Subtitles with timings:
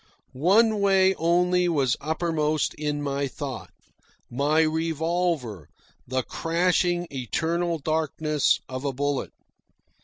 [0.33, 3.69] One way only was uppermost in my thought
[4.31, 5.69] my revolver,
[6.07, 9.31] the crashing eternal darkness of a bullet.